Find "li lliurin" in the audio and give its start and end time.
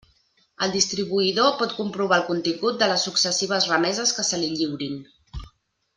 4.45-5.01